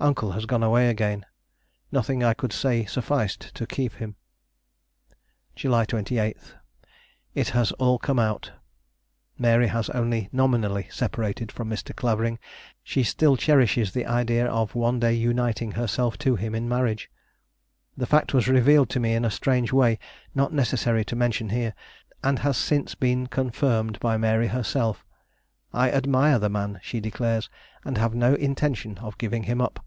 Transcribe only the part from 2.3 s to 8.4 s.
could say sufficed to keep him. "July 28. It has all come